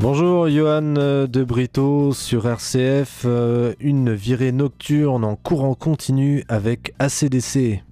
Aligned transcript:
Bonjour 0.00 0.48
Johan 0.48 0.94
de 1.26 1.42
Brito 1.42 2.12
sur 2.12 2.46
RCF, 2.46 3.22
euh, 3.24 3.74
une 3.80 4.14
virée 4.14 4.52
nocturne 4.52 5.24
en 5.24 5.34
courant 5.34 5.74
continu 5.74 6.44
avec 6.48 6.94
ACDC. 7.00 7.82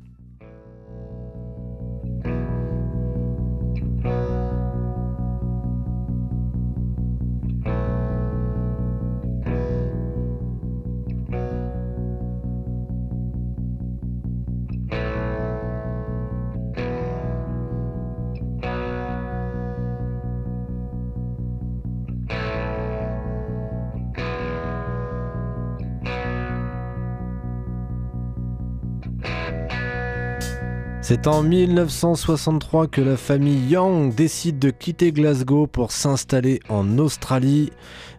C'est 31.09 31.29
en 31.29 31.45
1963 31.45 32.89
que 32.89 33.01
la 33.01 33.17
famille 33.17 33.69
Young 33.69 34.13
décide 34.13 34.59
de 34.59 34.71
quitter 34.71 35.13
Glasgow 35.13 35.69
pour 35.69 35.93
s'installer 35.93 36.59
en 36.69 36.99
Australie. 36.99 37.71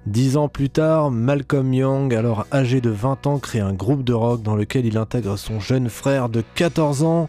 Dix 0.05 0.37
ans 0.37 0.47
plus 0.47 0.69
tard, 0.69 1.11
Malcolm 1.11 1.73
Young, 1.73 2.15
alors 2.15 2.47
âgé 2.49 2.79
de 2.79 2.89
20 2.89 3.27
ans, 3.27 3.39
crée 3.39 3.59
un 3.59 3.73
groupe 3.73 4.05
de 4.05 4.13
rock 4.13 4.41
dans 4.41 4.55
lequel 4.55 4.85
il 4.85 4.97
intègre 4.97 5.37
son 5.37 5.59
jeune 5.59 5.89
frère 5.89 6.29
de 6.29 6.41
14 6.55 7.03
ans. 7.03 7.27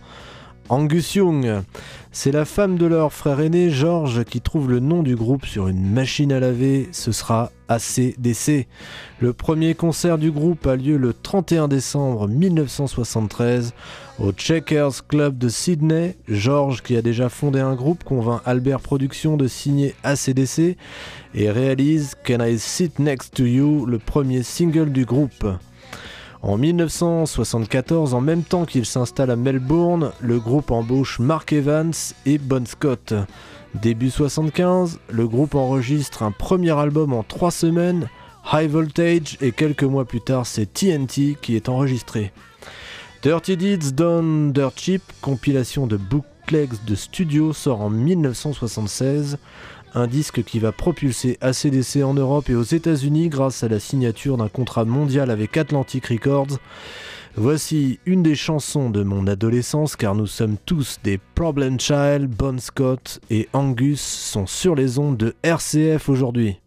Angus 0.69 1.15
Young. 1.15 1.62
C'est 2.12 2.31
la 2.31 2.45
femme 2.45 2.77
de 2.77 2.87
leur 2.87 3.12
frère 3.12 3.41
aîné, 3.41 3.70
George, 3.70 4.22
qui 4.25 4.41
trouve 4.41 4.70
le 4.70 4.81
nom 4.81 5.03
du 5.03 5.17
groupe 5.17 5.47
sur 5.47 5.67
une 5.67 5.91
machine 5.91 6.31
à 6.31 6.41
laver. 6.41 6.89
Ce 6.93 7.11
sera 7.11 7.50
ACDC. 7.69 8.69
Le 9.20 9.33
premier 9.33 9.75
concert 9.75 10.19
du 10.19 10.31
groupe 10.31 10.67
a 10.67 10.77
lieu 10.77 10.98
le 10.98 11.15
31 11.15 11.69
décembre 11.69 12.28
1973 12.28 13.72
au 14.19 14.33
Checkers 14.33 15.06
Club 15.06 15.38
de 15.38 15.48
Sydney. 15.48 16.16
George, 16.28 16.83
qui 16.83 16.97
a 16.97 17.02
déjà 17.02 17.28
fondé 17.28 17.61
un 17.61 17.74
groupe, 17.74 18.05
convainc 18.05 18.41
Albert 18.44 18.80
Productions 18.80 19.36
de 19.36 19.47
signer 19.47 19.94
ACDC 20.02 20.77
et 21.34 21.50
réalise 21.50 22.14
Can 22.27 22.44
I 22.44 22.58
Sit 22.58 22.98
Next 22.98 23.34
to 23.34 23.44
You, 23.44 23.86
le 23.86 23.98
premier 23.98 24.42
single 24.42 24.92
du 24.92 25.05
groupe. 25.05 25.47
En 26.41 26.56
1974, 26.56 28.14
en 28.14 28.20
même 28.20 28.44
temps 28.44 28.64
qu'il 28.64 28.86
s'installe 28.86 29.30
à 29.30 29.36
Melbourne, 29.36 30.12
le 30.20 30.38
groupe 30.38 30.70
embauche 30.70 31.19
Mark 31.19 31.53
Evans 31.53 31.92
et 32.27 32.38
Bon 32.38 32.66
Scott. 32.66 33.14
Début 33.75 34.10
75, 34.10 35.00
le 35.10 35.28
groupe 35.28 35.55
enregistre 35.55 36.22
un 36.22 36.30
premier 36.30 36.78
album 36.78 37.12
en 37.12 37.22
trois 37.22 37.50
semaines, 37.50 38.08
High 38.53 38.70
Voltage, 38.70 39.36
et 39.41 39.53
quelques 39.53 39.82
mois 39.82 40.05
plus 40.05 40.20
tard, 40.20 40.47
c'est 40.47 40.72
TNT 40.72 41.36
qui 41.42 41.56
est 41.56 41.69
enregistré. 41.69 42.32
Dirty 43.20 43.56
Deeds 43.56 43.94
Done 43.94 44.52
Dirt 44.52 44.74
Cheap, 44.77 45.02
compilation 45.20 45.88
de 45.88 45.97
bootlegs 45.97 46.84
de 46.86 46.94
studio, 46.94 47.52
sort 47.52 47.80
en 47.80 47.91
1976 47.91 49.38
un 49.94 50.06
disque 50.06 50.44
qui 50.44 50.60
va 50.60 50.70
propulser 50.70 51.36
ACDC 51.41 52.05
en 52.05 52.14
Europe 52.14 52.48
et 52.48 52.55
aux 52.55 52.62
États-Unis 52.62 53.28
grâce 53.28 53.64
à 53.64 53.69
la 53.69 53.80
signature 53.80 54.36
d'un 54.36 54.48
contrat 54.48 54.84
mondial 54.84 55.33
avec 55.33 55.56
Atlantic 55.56 56.06
Records. 56.06 56.58
Voici 57.34 57.98
une 58.06 58.22
des 58.22 58.36
chansons 58.36 58.88
de 58.88 59.02
mon 59.02 59.27
adolescence 59.27 59.97
car 59.97 60.14
nous 60.14 60.28
sommes 60.28 60.56
tous 60.64 60.98
des 61.03 61.19
Problem 61.34 61.81
Child, 61.81 62.28
Bon 62.28 62.60
Scott 62.60 63.20
et 63.31 63.48
Angus 63.53 64.00
sont 64.00 64.47
sur 64.47 64.76
les 64.76 65.00
ondes 65.00 65.16
de 65.16 65.34
RCF 65.43 66.09
aujourd'hui. 66.09 66.60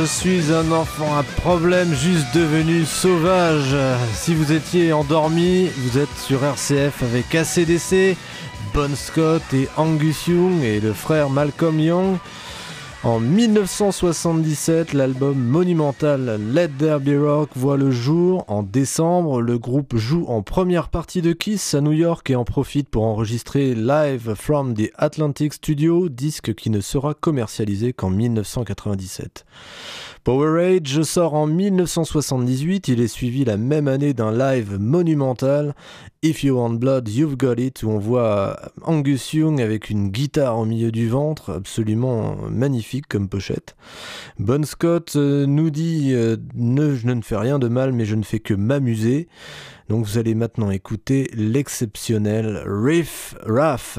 Je 0.00 0.06
suis 0.06 0.50
un 0.50 0.72
enfant 0.72 1.14
à 1.14 1.22
problème 1.22 1.92
juste 1.94 2.34
devenu 2.34 2.86
sauvage. 2.86 3.76
Si 4.14 4.34
vous 4.34 4.50
étiez 4.50 4.94
endormi, 4.94 5.68
vous 5.76 5.98
êtes 5.98 6.16
sur 6.16 6.42
RCF 6.42 7.02
avec 7.02 7.34
ACDC, 7.34 8.16
Bon 8.72 8.96
Scott 8.96 9.42
et 9.52 9.68
Angus 9.76 10.26
Young 10.26 10.62
et 10.62 10.80
le 10.80 10.94
frère 10.94 11.28
Malcolm 11.28 11.78
Young. 11.78 12.16
En 13.02 13.18
1977, 13.18 14.92
l'album 14.92 15.38
monumental 15.38 16.38
Let 16.52 16.68
There 16.78 17.16
Rock 17.16 17.48
voit 17.56 17.78
le 17.78 17.90
jour. 17.90 18.44
En 18.46 18.62
décembre, 18.62 19.40
le 19.40 19.58
groupe 19.58 19.96
joue 19.96 20.26
en 20.26 20.42
première 20.42 20.90
partie 20.90 21.22
de 21.22 21.32
Kiss 21.32 21.72
à 21.72 21.80
New 21.80 21.92
York 21.92 22.28
et 22.28 22.36
en 22.36 22.44
profite 22.44 22.90
pour 22.90 23.04
enregistrer 23.04 23.74
Live 23.74 24.34
from 24.34 24.74
the 24.74 24.90
Atlantic 24.96 25.54
Studio, 25.54 26.10
disque 26.10 26.54
qui 26.54 26.68
ne 26.68 26.82
sera 26.82 27.14
commercialisé 27.14 27.94
qu'en 27.94 28.10
1997. 28.10 29.46
Powerade 30.22 30.86
sort 31.02 31.32
en 31.32 31.46
1978, 31.46 32.88
il 32.88 33.00
est 33.00 33.08
suivi 33.08 33.46
la 33.46 33.56
même 33.56 33.88
année 33.88 34.12
d'un 34.12 34.30
live 34.30 34.78
monumental, 34.78 35.74
If 36.22 36.44
You 36.44 36.56
Want 36.56 36.74
Blood, 36.74 37.08
You've 37.08 37.38
Got 37.38 37.54
It, 37.54 37.82
où 37.82 37.88
on 37.88 37.98
voit 37.98 38.72
Angus 38.82 39.32
Young 39.32 39.58
avec 39.58 39.88
une 39.88 40.10
guitare 40.10 40.58
au 40.58 40.66
milieu 40.66 40.92
du 40.92 41.08
ventre, 41.08 41.50
absolument 41.54 42.36
magnifique 42.50 43.08
comme 43.08 43.26
pochette. 43.26 43.74
Bon 44.38 44.66
Scott 44.66 45.14
euh, 45.16 45.46
nous 45.46 45.70
dit 45.70 46.12
euh, 46.12 46.36
Je 46.54 47.06
ne 47.06 47.22
fais 47.22 47.38
rien 47.38 47.58
de 47.58 47.68
mal, 47.68 47.94
mais 47.94 48.04
je 48.04 48.16
ne 48.16 48.22
fais 48.22 48.38
que 48.38 48.52
m'amuser. 48.52 49.28
Donc 49.88 50.04
vous 50.04 50.18
allez 50.18 50.34
maintenant 50.34 50.70
écouter 50.70 51.30
l'exceptionnel 51.32 52.64
Riff 52.66 53.34
Raff. 53.46 53.98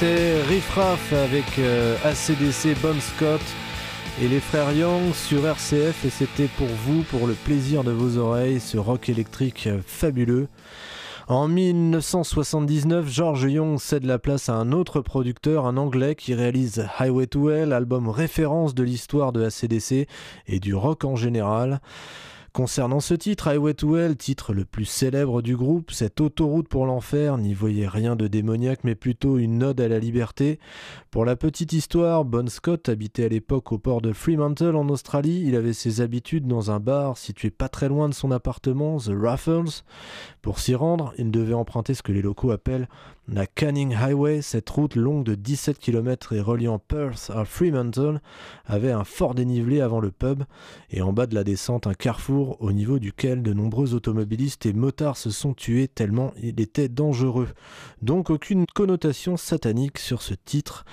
C'était 0.00 0.42
Riff 0.42 0.70
Raff 0.76 1.12
avec 1.12 1.58
ACDC, 2.04 2.66
euh, 2.66 2.74
Bon 2.80 3.00
Scott 3.00 3.40
et 4.22 4.28
les 4.28 4.38
frères 4.38 4.70
Young 4.70 5.12
sur 5.12 5.44
RCF 5.44 6.04
et 6.04 6.10
c'était 6.10 6.46
pour 6.56 6.68
vous, 6.68 7.02
pour 7.02 7.26
le 7.26 7.32
plaisir 7.32 7.82
de 7.82 7.90
vos 7.90 8.16
oreilles, 8.16 8.60
ce 8.60 8.78
rock 8.78 9.08
électrique 9.08 9.66
euh, 9.66 9.80
fabuleux. 9.84 10.46
En 11.26 11.48
1979, 11.48 13.08
George 13.08 13.42
Young 13.50 13.80
cède 13.80 14.04
la 14.04 14.20
place 14.20 14.48
à 14.48 14.54
un 14.54 14.70
autre 14.70 15.00
producteur, 15.00 15.66
un 15.66 15.76
anglais 15.76 16.14
qui 16.14 16.32
réalise 16.32 16.86
Highway 17.00 17.26
to 17.26 17.50
Hell, 17.50 17.72
album 17.72 18.08
référence 18.08 18.76
de 18.76 18.84
l'histoire 18.84 19.32
de 19.32 19.42
ACDC 19.42 20.06
et 20.46 20.60
du 20.60 20.76
rock 20.76 21.04
en 21.04 21.16
général. 21.16 21.80
Concernant 22.58 22.98
ce 22.98 23.14
titre, 23.14 23.46
Highway 23.46 23.74
to 23.74 23.96
Hell, 23.96 24.16
titre 24.16 24.52
le 24.52 24.64
plus 24.64 24.84
célèbre 24.84 25.42
du 25.42 25.56
groupe, 25.56 25.92
cette 25.92 26.20
autoroute 26.20 26.66
pour 26.66 26.86
l'enfer 26.86 27.38
n'y 27.38 27.54
voyait 27.54 27.86
rien 27.86 28.16
de 28.16 28.26
démoniaque 28.26 28.82
mais 28.82 28.96
plutôt 28.96 29.38
une 29.38 29.62
ode 29.62 29.80
à 29.80 29.86
la 29.86 30.00
liberté. 30.00 30.58
Pour 31.12 31.24
la 31.24 31.36
petite 31.36 31.72
histoire, 31.72 32.24
Bon 32.24 32.48
Scott 32.48 32.88
habitait 32.88 33.26
à 33.26 33.28
l'époque 33.28 33.70
au 33.70 33.78
port 33.78 34.00
de 34.00 34.12
Fremantle 34.12 34.74
en 34.74 34.88
Australie. 34.88 35.44
Il 35.46 35.54
avait 35.54 35.72
ses 35.72 36.00
habitudes 36.00 36.48
dans 36.48 36.72
un 36.72 36.80
bar 36.80 37.16
situé 37.16 37.50
pas 37.50 37.68
très 37.68 37.88
loin 37.88 38.08
de 38.08 38.14
son 38.14 38.32
appartement, 38.32 38.98
The 38.98 39.12
Raffles. 39.14 39.84
Pour 40.42 40.58
s'y 40.58 40.74
rendre, 40.74 41.14
il 41.16 41.30
devait 41.30 41.54
emprunter 41.54 41.94
ce 41.94 42.02
que 42.02 42.10
les 42.10 42.22
locaux 42.22 42.50
appellent 42.50 42.88
la 43.30 43.46
Canning 43.46 43.94
Highway, 43.94 44.40
cette 44.40 44.70
route 44.70 44.96
longue 44.96 45.22
de 45.22 45.34
17 45.34 45.78
km 45.78 46.32
et 46.32 46.40
reliant 46.40 46.78
Perth 46.78 47.30
à 47.34 47.44
Fremantle, 47.44 48.20
avait 48.64 48.90
un 48.90 49.04
fort 49.04 49.34
dénivelé 49.34 49.82
avant 49.82 50.00
le 50.00 50.10
pub 50.10 50.44
et 50.90 51.02
en 51.02 51.12
bas 51.12 51.26
de 51.26 51.34
la 51.34 51.44
descente 51.44 51.86
un 51.86 51.92
carrefour 51.92 52.56
au 52.60 52.72
niveau 52.72 52.98
duquel 52.98 53.42
de 53.42 53.52
nombreux 53.52 53.92
automobilistes 53.92 54.64
et 54.64 54.72
motards 54.72 55.18
se 55.18 55.30
sont 55.30 55.52
tués 55.52 55.88
tellement 55.88 56.32
il 56.42 56.58
était 56.60 56.88
dangereux. 56.88 57.48
Donc 58.00 58.30
aucune 58.30 58.64
connotation 58.74 59.36
satanique 59.36 59.98
sur 59.98 60.22
ce 60.22 60.32
titre. 60.32 60.86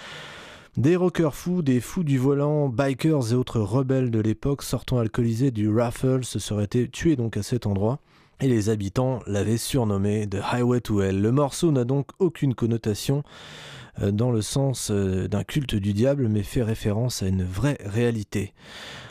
Des 0.76 0.98
rockers 0.98 1.36
fous, 1.36 1.62
des 1.62 1.80
fous 1.80 2.04
du 2.04 2.18
volant, 2.18 2.68
bikers 2.68 3.32
et 3.32 3.36
autres 3.36 3.62
rebelles 3.62 4.12
de 4.12 4.20
l'époque 4.20 4.62
sortant 4.62 5.00
alcoolisés 5.00 5.52
du 5.52 5.70
Raffle 5.70 6.26
se 6.26 6.40
seraient 6.40 6.68
tués 6.68 7.16
donc 7.16 7.38
à 7.38 7.44
cet 7.44 7.66
endroit 7.66 8.02
et 8.42 8.48
les 8.48 8.70
habitants 8.70 9.20
l'avaient 9.28 9.58
surnommé 9.58 10.28
The 10.28 10.38
Highway 10.52 10.82
to 10.82 11.02
Hell. 11.02 11.22
Le 11.22 11.32
morceau 11.32 11.72
n'a 11.72 11.84
donc 11.84 12.08
aucune 12.20 12.54
connotation 12.54 13.24
euh, 14.02 14.12
dans 14.12 14.32
le 14.32 14.42
sens 14.42 14.90
euh, 14.92 15.28
d'un 15.28 15.44
culte 15.44 15.76
du 15.76 15.94
diable, 15.94 16.28
mais 16.28 16.44
fait 16.44 16.64
référence 16.64 17.24
à 17.24 17.28
une 17.28 17.44
vraie 17.44 17.78
réalité. 17.86 18.54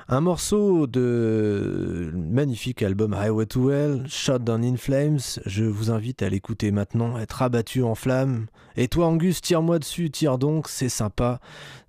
Un 0.08 0.20
morceau 0.20 0.86
de 0.86 2.12
magnifique 2.14 2.82
album 2.82 3.14
Highway 3.14 3.46
to 3.46 3.70
Hell, 3.70 4.04
Shot 4.06 4.40
Down 4.40 4.62
in 4.62 4.76
Flames, 4.76 5.20
je 5.46 5.64
vous 5.64 5.90
invite 5.90 6.22
à 6.22 6.28
l'écouter 6.28 6.70
maintenant, 6.72 7.18
être 7.18 7.40
abattu 7.40 7.82
en 7.82 7.94
flammes. 7.94 8.46
Et 8.76 8.88
toi 8.88 9.06
Angus, 9.06 9.40
tire-moi 9.40 9.78
dessus, 9.78 10.10
tire 10.10 10.36
donc, 10.36 10.68
c'est 10.68 10.90
sympa. 10.90 11.40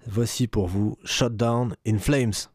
Voici 0.08 0.48
pour 0.48 0.68
vous 0.68 0.98
Shot 1.04 1.30
Down 1.30 1.76
in 1.86 1.98
Flames. 1.98 2.55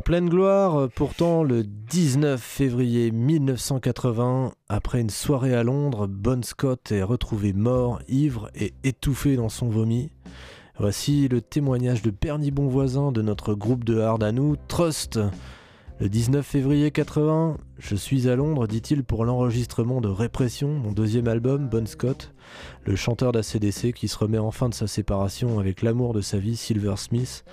Pleine 0.00 0.28
gloire, 0.28 0.88
pourtant 0.94 1.42
le 1.42 1.62
19 1.62 2.40
février 2.40 3.10
1980, 3.10 4.52
après 4.68 5.00
une 5.00 5.10
soirée 5.10 5.54
à 5.54 5.62
Londres, 5.62 6.06
Bon 6.06 6.42
Scott 6.44 6.92
est 6.92 7.02
retrouvé 7.02 7.52
mort, 7.52 8.00
ivre 8.08 8.50
et 8.54 8.74
étouffé 8.84 9.36
dans 9.36 9.48
son 9.48 9.68
vomi. 9.68 10.10
Voici 10.78 11.28
le 11.28 11.40
témoignage 11.40 12.02
de 12.02 12.10
Bernie 12.10 12.50
Bonvoisin 12.50 13.12
de 13.12 13.22
notre 13.22 13.54
groupe 13.54 13.84
de 13.84 13.98
hard 13.98 14.22
à 14.22 14.32
nous, 14.32 14.56
Trust. 14.68 15.18
Le 15.98 16.10
19 16.10 16.46
février 16.46 16.90
80, 16.90 17.56
je 17.78 17.96
suis 17.96 18.28
à 18.28 18.36
Londres, 18.36 18.66
dit-il, 18.66 19.02
pour 19.02 19.24
l'enregistrement 19.24 20.02
de 20.02 20.08
Répression, 20.08 20.68
mon 20.68 20.92
deuxième 20.92 21.26
album, 21.26 21.70
Bon 21.70 21.86
Scott, 21.86 22.34
le 22.84 22.96
chanteur 22.96 23.32
d'ACDC 23.32 23.94
qui 23.94 24.06
se 24.06 24.18
remet 24.18 24.36
enfin 24.36 24.68
de 24.68 24.74
sa 24.74 24.88
séparation 24.88 25.58
avec 25.58 25.80
l'amour 25.80 26.12
de 26.12 26.20
sa 26.20 26.38
vie, 26.38 26.54
Silver 26.54 26.96
Smith. 26.98 27.46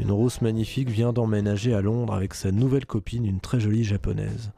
Une 0.00 0.10
rousse 0.10 0.40
magnifique 0.40 0.90
vient 0.90 1.12
d'emménager 1.12 1.72
à 1.72 1.82
Londres 1.82 2.14
avec 2.14 2.34
sa 2.34 2.50
nouvelle 2.50 2.84
copine, 2.84 3.26
une 3.26 3.38
très 3.38 3.60
jolie 3.60 3.84
japonaise. 3.84 4.50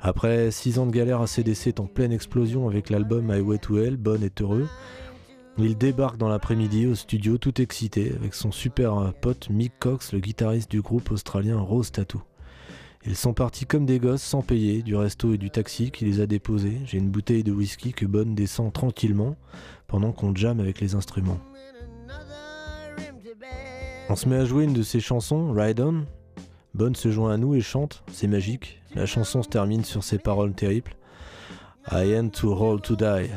Après 0.00 0.52
six 0.52 0.78
ans 0.78 0.86
de 0.86 0.92
galère, 0.92 1.22
ACDC 1.22 1.66
est 1.66 1.80
en 1.80 1.86
pleine 1.86 2.12
explosion 2.12 2.68
avec 2.68 2.88
l'album 2.88 3.32
Highway 3.32 3.58
to 3.58 3.78
Hell, 3.78 3.96
Bon 3.96 4.22
est 4.22 4.40
heureux. 4.42 4.68
Il 5.58 5.76
débarque 5.76 6.18
dans 6.18 6.28
l'après-midi 6.28 6.86
au 6.86 6.94
studio 6.94 7.36
tout 7.36 7.60
excité 7.60 8.12
avec 8.14 8.32
son 8.32 8.52
super 8.52 9.12
pote 9.20 9.50
Mick 9.50 9.72
Cox, 9.80 10.12
le 10.12 10.20
guitariste 10.20 10.70
du 10.70 10.82
groupe 10.82 11.10
australien 11.10 11.58
Rose 11.58 11.90
Tattoo. 11.90 12.22
Ils 13.06 13.16
sont 13.16 13.32
partis 13.32 13.66
comme 13.66 13.86
des 13.86 13.98
gosses 13.98 14.22
sans 14.22 14.42
payer 14.42 14.82
du 14.82 14.94
resto 14.94 15.32
et 15.32 15.38
du 15.38 15.50
taxi 15.50 15.90
qui 15.90 16.04
les 16.04 16.20
a 16.20 16.26
déposés. 16.26 16.78
J'ai 16.84 16.98
une 16.98 17.10
bouteille 17.10 17.44
de 17.44 17.52
whisky 17.52 17.92
que 17.92 18.04
Bonne 18.04 18.34
descend 18.34 18.72
tranquillement 18.72 19.36
pendant 19.86 20.12
qu'on 20.12 20.34
jamme 20.34 20.60
avec 20.60 20.80
les 20.80 20.94
instruments. 20.94 21.40
On 24.08 24.16
se 24.16 24.28
met 24.28 24.36
à 24.36 24.44
jouer 24.44 24.64
une 24.64 24.74
de 24.74 24.82
ses 24.82 25.00
chansons, 25.00 25.52
Ride 25.52 25.80
On. 25.80 26.04
Bonne 26.74 26.94
se 26.94 27.10
joint 27.10 27.32
à 27.32 27.36
nous 27.36 27.54
et 27.54 27.60
chante, 27.60 28.04
c'est 28.12 28.28
magique. 28.28 28.82
La 28.94 29.06
chanson 29.06 29.42
se 29.42 29.48
termine 29.48 29.84
sur 29.84 30.04
ces 30.04 30.18
paroles 30.18 30.52
terribles. 30.52 30.92
I 31.90 32.14
am 32.14 32.30
too 32.30 32.52
old 32.52 32.82
to 32.82 32.96
die 32.96 33.30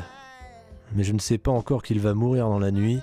mais 0.94 1.04
je 1.04 1.12
ne 1.12 1.18
sais 1.18 1.38
pas 1.38 1.50
encore 1.50 1.82
qu'il 1.82 2.00
va 2.00 2.14
mourir 2.14 2.48
dans 2.48 2.58
la 2.58 2.70
nuit. 2.70 3.00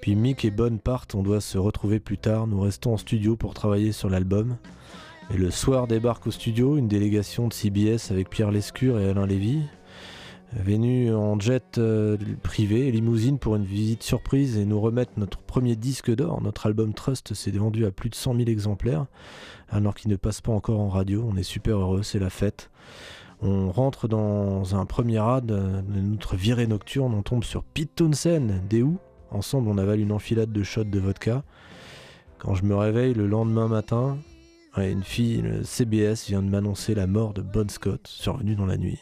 Puis 0.00 0.14
Mick 0.14 0.44
et 0.44 0.50
Bonne 0.50 0.78
partent, 0.78 1.14
on 1.14 1.22
doit 1.22 1.40
se 1.40 1.56
retrouver 1.56 1.98
plus 1.98 2.18
tard, 2.18 2.46
nous 2.46 2.60
restons 2.60 2.92
en 2.92 2.96
studio 2.98 3.36
pour 3.36 3.54
travailler 3.54 3.92
sur 3.92 4.10
l'album. 4.10 4.56
Et 5.30 5.36
le 5.38 5.50
soir 5.50 5.86
débarque 5.86 6.26
au 6.26 6.30
studio 6.30 6.76
une 6.76 6.86
délégation 6.86 7.48
de 7.48 7.52
CBS 7.52 8.10
avec 8.10 8.28
Pierre 8.28 8.50
Lescure 8.50 8.98
et 8.98 9.08
Alain 9.08 9.26
Lévy, 9.26 9.62
venus 10.52 11.12
en 11.12 11.40
jet 11.40 11.78
euh, 11.78 12.16
privé 12.42 12.90
limousine 12.90 13.38
pour 13.38 13.56
une 13.56 13.64
visite 13.64 14.02
surprise 14.02 14.58
et 14.58 14.66
nous 14.66 14.80
remettre 14.80 15.12
notre 15.16 15.38
premier 15.38 15.76
disque 15.76 16.14
d'or. 16.14 16.42
Notre 16.42 16.66
album 16.66 16.92
Trust 16.92 17.34
s'est 17.34 17.50
vendu 17.50 17.86
à 17.86 17.90
plus 17.90 18.10
de 18.10 18.14
100 18.14 18.36
000 18.36 18.48
exemplaires, 18.48 19.06
alors 19.70 19.94
qu'il 19.94 20.10
ne 20.10 20.16
passe 20.16 20.40
pas 20.40 20.52
encore 20.52 20.80
en 20.80 20.88
radio. 20.88 21.26
On 21.28 21.36
est 21.36 21.42
super 21.42 21.78
heureux, 21.78 22.02
c'est 22.02 22.18
la 22.18 22.30
fête. 22.30 22.70
On 23.40 23.70
rentre 23.70 24.08
dans 24.08 24.76
un 24.76 24.84
premier 24.84 25.18
rad 25.18 25.50
notre 25.88 26.36
virée 26.36 26.66
nocturne, 26.66 27.14
on 27.14 27.22
tombe 27.22 27.44
sur 27.44 27.64
Pete 27.64 27.94
Townsend, 27.96 28.60
des 28.68 28.84
Ensemble, 29.30 29.68
on 29.68 29.78
avale 29.78 29.98
une 29.98 30.12
enfilade 30.12 30.52
de 30.52 30.62
shots 30.62 30.84
de 30.84 31.00
vodka. 31.00 31.42
Quand 32.38 32.54
je 32.54 32.64
me 32.64 32.76
réveille 32.76 33.14
le 33.14 33.26
lendemain 33.26 33.66
matin, 33.66 34.16
une 34.82 35.04
fille, 35.04 35.40
le 35.40 35.62
CBS, 35.62 36.26
vient 36.26 36.42
de 36.42 36.50
m'annoncer 36.50 36.94
la 36.94 37.06
mort 37.06 37.32
de 37.32 37.42
Bon 37.42 37.70
Scott, 37.70 38.06
survenue 38.06 38.56
dans 38.56 38.66
la 38.66 38.76
nuit. 38.76 39.00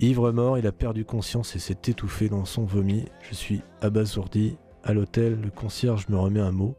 Ivre 0.00 0.32
mort, 0.32 0.56
il 0.56 0.66
a 0.66 0.72
perdu 0.72 1.04
conscience 1.04 1.54
et 1.54 1.58
s'est 1.58 1.76
étouffé 1.86 2.30
dans 2.30 2.46
son 2.46 2.64
vomi. 2.64 3.04
Je 3.28 3.34
suis 3.34 3.60
abasourdi. 3.82 4.56
À 4.82 4.94
l'hôtel, 4.94 5.38
le 5.42 5.50
concierge 5.50 6.08
me 6.08 6.16
remet 6.16 6.40
un 6.40 6.52
mot 6.52 6.74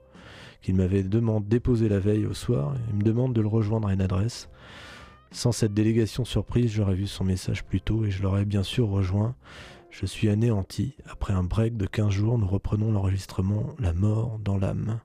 qu'il 0.64 0.76
m'avait 0.76 1.04
déposé 1.04 1.90
la 1.90 2.00
veille 2.00 2.26
au 2.26 2.34
soir. 2.34 2.76
Il 2.90 2.96
me 2.96 3.04
demande 3.04 3.34
de 3.34 3.42
le 3.42 3.48
rejoindre 3.48 3.88
à 3.88 3.94
une 3.94 4.02
adresse. 4.02 4.50
Sans 5.32 5.52
cette 5.52 5.74
délégation 5.74 6.26
surprise, 6.26 6.72
j'aurais 6.72 6.96
vu 6.96 7.08
son 7.08 7.24
message 7.24 7.64
plus 7.64 7.82
tôt 7.82 8.06
et 8.06 8.12
je 8.12 8.24
l'aurais 8.24 8.46
bien 8.46 8.64
sûr 8.64 8.88
rejoint. 8.90 9.36
Je 9.92 10.06
suis 10.06 10.30
anéanti. 10.30 10.96
Après 11.10 11.34
un 11.34 11.44
break 11.44 11.78
de 11.78 11.86
15 11.86 12.10
jours, 12.10 12.38
nous 12.40 12.48
reprenons 12.48 12.92
l'enregistrement 12.92 13.76
La 13.80 13.94
mort 13.94 14.40
dans 14.44 14.58
l'âme. 14.58 15.00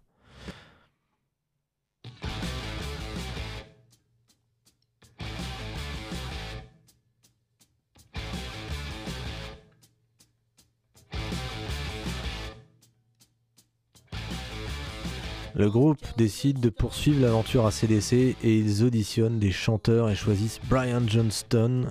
Le 15.57 15.71
groupe 15.71 16.05
décide 16.19 16.61
de 16.61 16.69
poursuivre 16.69 17.23
l'aventure 17.23 17.65
à 17.65 17.71
CDC 17.71 18.37
et 18.43 18.59
ils 18.59 18.85
auditionnent 18.85 19.39
des 19.39 19.53
chanteurs 19.53 20.11
et 20.11 20.15
choisissent 20.15 20.61
Brian 20.69 21.01
Johnston, 21.09 21.87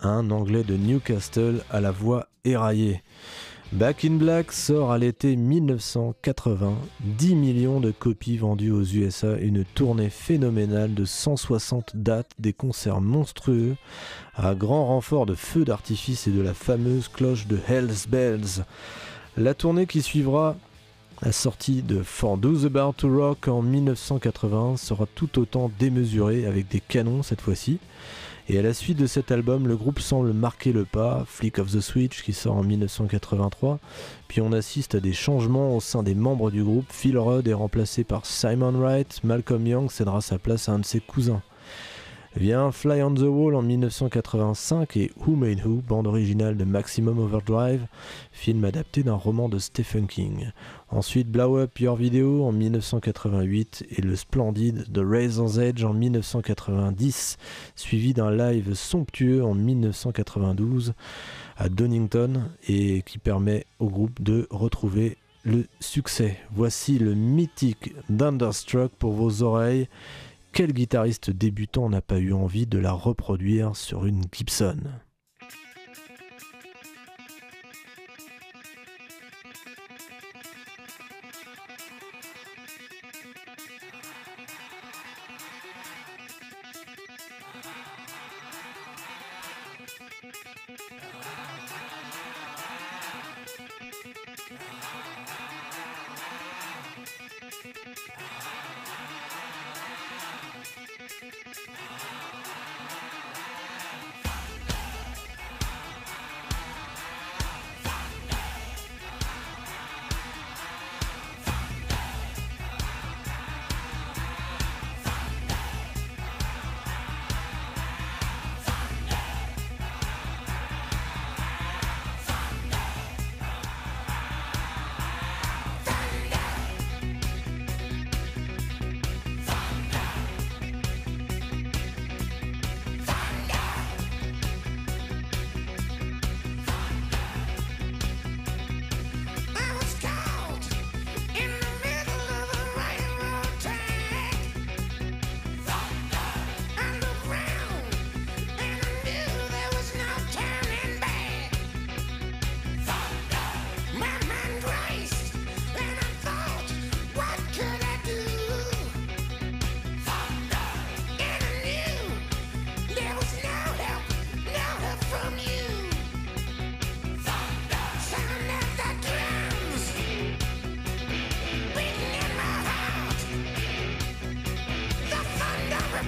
un 0.00 0.32
Anglais 0.32 0.64
de 0.64 0.76
Newcastle 0.76 1.62
à 1.70 1.80
la 1.80 1.92
voix 1.92 2.26
éraillée. 2.44 3.04
Back 3.70 4.04
in 4.04 4.16
Black 4.16 4.50
sort 4.50 4.90
à 4.90 4.98
l'été 4.98 5.36
1980, 5.36 6.74
10 7.04 7.34
millions 7.36 7.78
de 7.78 7.92
copies 7.92 8.36
vendues 8.36 8.72
aux 8.72 8.82
USA, 8.82 9.36
une 9.38 9.64
tournée 9.64 10.10
phénoménale 10.10 10.92
de 10.92 11.04
160 11.04 11.94
dates, 11.94 12.32
des 12.40 12.52
concerts 12.52 13.00
monstrueux, 13.00 13.76
à 14.34 14.56
grand 14.56 14.86
renfort 14.86 15.26
de 15.26 15.36
feux 15.36 15.64
d'artifice 15.64 16.26
et 16.26 16.32
de 16.32 16.42
la 16.42 16.52
fameuse 16.52 17.06
cloche 17.06 17.46
de 17.46 17.60
Hell's 17.68 18.08
Bells. 18.08 18.64
La 19.36 19.54
tournée 19.54 19.86
qui 19.86 20.02
suivra 20.02 20.56
la 21.24 21.32
sortie 21.32 21.82
de 21.82 22.02
For 22.02 22.38
Those 22.38 22.66
About 22.66 22.94
to 22.98 23.08
Rock 23.08 23.48
en 23.48 23.62
1980 23.62 24.76
sera 24.76 25.06
tout 25.06 25.38
autant 25.38 25.70
démesurée 25.78 26.44
avec 26.44 26.68
des 26.68 26.80
canons 26.80 27.22
cette 27.22 27.40
fois-ci. 27.40 27.78
Et 28.50 28.58
à 28.58 28.62
la 28.62 28.74
suite 28.74 28.98
de 28.98 29.06
cet 29.06 29.30
album, 29.30 29.66
le 29.66 29.74
groupe 29.74 30.00
semble 30.00 30.34
marquer 30.34 30.70
le 30.72 30.84
pas, 30.84 31.24
Flick 31.26 31.58
of 31.58 31.72
the 31.72 31.80
Switch 31.80 32.22
qui 32.22 32.34
sort 32.34 32.56
en 32.56 32.62
1983, 32.62 33.78
puis 34.28 34.42
on 34.42 34.52
assiste 34.52 34.96
à 34.96 35.00
des 35.00 35.14
changements 35.14 35.74
au 35.74 35.80
sein 35.80 36.02
des 36.02 36.14
membres 36.14 36.50
du 36.50 36.62
groupe, 36.62 36.84
Phil 36.90 37.16
Rudd 37.16 37.48
est 37.48 37.54
remplacé 37.54 38.04
par 38.04 38.26
Simon 38.26 38.72
Wright, 38.72 39.24
Malcolm 39.24 39.66
Young 39.66 39.90
cédera 39.90 40.20
sa 40.20 40.38
place 40.38 40.68
à 40.68 40.72
un 40.72 40.80
de 40.80 40.84
ses 40.84 41.00
cousins. 41.00 41.40
Vient 42.36 42.72
Fly 42.72 43.00
on 43.00 43.14
the 43.14 43.20
Wall 43.20 43.54
en 43.54 43.62
1985 43.62 44.96
et 44.96 45.12
Who 45.16 45.36
Made 45.36 45.64
Who, 45.64 45.80
bande 45.86 46.08
originale 46.08 46.56
de 46.56 46.64
Maximum 46.64 47.20
Overdrive, 47.20 47.86
film 48.32 48.64
adapté 48.64 49.04
d'un 49.04 49.14
roman 49.14 49.48
de 49.48 49.60
Stephen 49.60 50.08
King. 50.08 50.50
Ensuite 50.90 51.30
Blow 51.30 51.58
Up 51.58 51.78
Your 51.78 51.94
Video 51.94 52.44
en 52.44 52.50
1988 52.50 53.86
et 53.88 54.02
le 54.02 54.16
splendide 54.16 54.92
The 54.92 55.02
Razor's 55.04 55.58
Edge 55.58 55.84
en 55.84 55.92
1990, 55.92 57.36
suivi 57.76 58.14
d'un 58.14 58.32
live 58.32 58.74
somptueux 58.74 59.44
en 59.44 59.54
1992 59.54 60.94
à 61.56 61.68
Donington 61.68 62.50
et 62.68 63.02
qui 63.02 63.18
permet 63.18 63.64
au 63.78 63.88
groupe 63.88 64.20
de 64.20 64.48
retrouver 64.50 65.18
le 65.44 65.66
succès. 65.78 66.38
Voici 66.52 66.98
le 66.98 67.14
mythique 67.14 67.94
Thunderstruck 68.08 68.90
pour 68.98 69.12
vos 69.12 69.42
oreilles 69.42 69.88
quel 70.54 70.72
guitariste 70.72 71.30
débutant 71.30 71.90
n'a 71.90 72.00
pas 72.00 72.20
eu 72.20 72.32
envie 72.32 72.66
de 72.66 72.78
la 72.78 72.92
reproduire 72.92 73.74
sur 73.74 74.06
une 74.06 74.22
Gibson? 74.32 74.78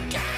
again. 0.05 0.36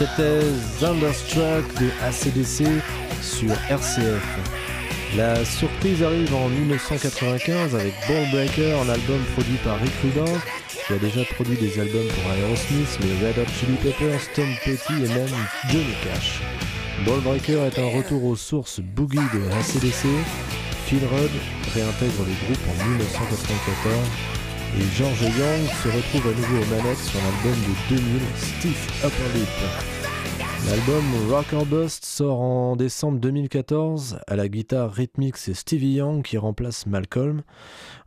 C'était 0.00 0.40
Thunderstruck 0.80 1.74
de 1.78 1.90
ACDC 2.02 2.64
sur 3.20 3.52
RCF. 3.68 4.24
La 5.14 5.44
surprise 5.44 6.02
arrive 6.02 6.34
en 6.34 6.48
1995 6.48 7.74
avec 7.74 7.92
Ballbreaker, 8.08 8.80
un 8.80 8.88
album 8.88 9.20
produit 9.34 9.58
par 9.62 9.78
Rick 9.78 9.92
Rubin, 10.02 10.32
qui 10.86 10.94
a 10.94 10.96
déjà 10.96 11.22
produit 11.34 11.58
des 11.58 11.78
albums 11.78 12.08
pour 12.08 12.32
Aerosmith, 12.32 12.98
les 13.02 13.26
Red 13.26 13.40
Hot 13.40 13.50
Chili 13.52 13.76
Peppers, 13.82 14.22
Tom 14.34 14.48
Petty 14.64 15.04
et 15.04 15.08
même 15.08 15.36
Johnny 15.68 15.94
Cash. 16.02 16.40
Ballbreaker 17.04 17.66
est 17.66 17.78
un 17.78 17.94
retour 17.98 18.24
aux 18.24 18.36
sources 18.36 18.80
boogie 18.80 19.18
de 19.18 19.50
ACDC. 19.52 20.06
Phil 20.86 21.00
Rudd 21.12 21.30
réintègre 21.74 22.24
le 22.24 22.46
groupe 22.46 22.64
en 22.70 22.88
1994 22.88 24.39
et 24.78 24.96
George 24.96 25.22
Young 25.22 25.66
se 25.82 25.88
retrouve 25.88 26.32
à 26.32 26.36
nouveau 26.36 26.62
aux 26.62 26.70
manettes 26.70 26.98
sur 26.98 27.20
l'album 27.20 27.60
de 27.60 27.96
2000 27.96 28.20
Stiff 28.36 29.04
Upper 29.04 29.38
Lip. 29.38 29.48
L'album 30.68 31.04
Rocker 31.30 31.64
Bust 31.64 32.04
sort 32.04 32.40
en 32.40 32.76
décembre 32.76 33.18
2014. 33.18 34.20
À 34.26 34.36
la 34.36 34.48
guitare 34.48 34.92
rythmique, 34.92 35.38
c'est 35.38 35.54
Stevie 35.54 35.94
Young 35.94 36.22
qui 36.22 36.38
remplace 36.38 36.86
Malcolm. 36.86 37.42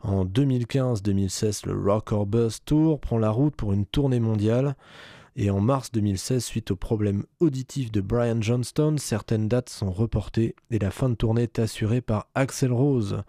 En 0.00 0.24
2015-2016, 0.24 1.66
le 1.66 1.78
Rocker 1.78 2.24
Bust 2.26 2.64
Tour 2.64 3.00
prend 3.00 3.18
la 3.18 3.30
route 3.30 3.56
pour 3.56 3.72
une 3.72 3.86
tournée 3.86 4.20
mondiale. 4.20 4.76
Et 5.36 5.50
en 5.50 5.60
mars 5.60 5.90
2016, 5.92 6.44
suite 6.44 6.70
aux 6.70 6.76
problèmes 6.76 7.24
auditifs 7.40 7.90
de 7.90 8.00
Brian 8.00 8.40
Johnston, 8.40 8.96
certaines 8.98 9.48
dates 9.48 9.68
sont 9.68 9.90
reportées 9.90 10.54
et 10.70 10.78
la 10.78 10.92
fin 10.92 11.08
de 11.08 11.16
tournée 11.16 11.42
est 11.42 11.58
assurée 11.58 12.00
par 12.00 12.28
Axel 12.36 12.72
Rose. 12.72 13.24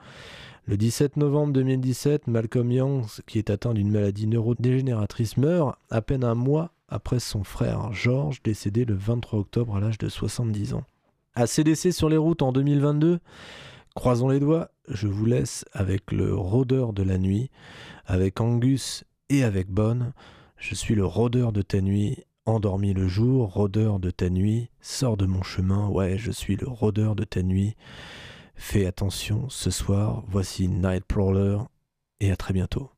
Le 0.67 0.77
17 0.77 1.17
novembre 1.17 1.53
2017, 1.53 2.25
Malcolm 2.25 2.71
Young, 2.71 3.05
qui 3.27 3.37
est 3.37 3.51
atteint 3.51 3.75
d'une 3.75 3.91
maladie 3.91 4.25
neurodégénératrice, 4.25 5.37
meurt 5.37 5.77
à 5.91 6.01
peine 6.01 6.23
un 6.23 6.33
mois 6.33 6.71
après 6.89 7.19
son 7.19 7.43
frère 7.43 7.93
George, 7.93 8.41
décédé 8.41 8.83
le 8.83 8.95
23 8.95 9.41
octobre 9.41 9.75
à 9.75 9.79
l'âge 9.79 9.99
de 9.99 10.09
70 10.09 10.73
ans. 10.73 10.83
À 11.35 11.45
CDC 11.45 11.91
sur 11.91 12.09
les 12.09 12.17
routes 12.17 12.41
en 12.41 12.51
2022, 12.51 13.19
croisons 13.93 14.29
les 14.29 14.39
doigts, 14.39 14.71
je 14.89 15.07
vous 15.07 15.27
laisse 15.27 15.65
avec 15.71 16.11
le 16.11 16.33
rôdeur 16.33 16.93
de 16.93 17.03
la 17.03 17.19
nuit, 17.19 17.51
avec 18.07 18.41
Angus 18.41 19.03
et 19.29 19.43
avec 19.43 19.69
Bonne. 19.69 20.13
Je 20.57 20.73
suis 20.73 20.95
le 20.95 21.05
rôdeur 21.05 21.51
de 21.51 21.61
ta 21.61 21.79
nuit, 21.79 22.23
endormi 22.47 22.93
le 22.95 23.07
jour, 23.07 23.53
rôdeur 23.53 23.99
de 23.99 24.09
ta 24.09 24.31
nuit, 24.31 24.71
sors 24.81 25.15
de 25.15 25.27
mon 25.27 25.43
chemin, 25.43 25.87
ouais, 25.89 26.17
je 26.17 26.31
suis 26.31 26.55
le 26.55 26.67
rôdeur 26.67 27.15
de 27.15 27.23
ta 27.23 27.43
nuit. 27.43 27.75
Fais 28.55 28.85
attention, 28.85 29.49
ce 29.49 29.69
soir, 29.69 30.23
voici 30.27 30.67
Night 30.67 31.05
Prowler, 31.05 31.57
et 32.19 32.31
à 32.31 32.35
très 32.35 32.53
bientôt. 32.53 32.89